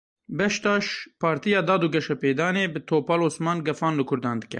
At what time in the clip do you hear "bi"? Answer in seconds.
2.73-2.79